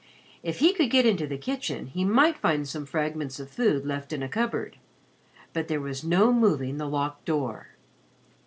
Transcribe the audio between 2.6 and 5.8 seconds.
some fragments of food left in a cupboard; but there